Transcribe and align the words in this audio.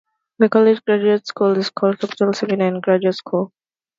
The 0.39 0.49
college's 0.49 0.79
graduate 0.79 1.27
school 1.27 1.55
is 1.59 1.69
called 1.69 1.99
Capital 1.99 2.33
Seminary 2.33 2.69
and 2.69 2.81
Graduate 2.81 3.13
School. 3.17 3.53